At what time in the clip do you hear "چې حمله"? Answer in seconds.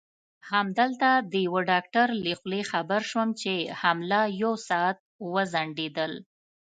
3.41-4.21